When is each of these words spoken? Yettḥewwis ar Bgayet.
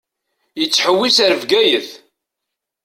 Yettḥewwis 0.59 1.17
ar 1.25 1.33
Bgayet. 1.41 1.89